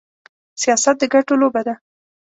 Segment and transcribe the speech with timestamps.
[0.61, 1.73] سياست د ګټو لوبه ده.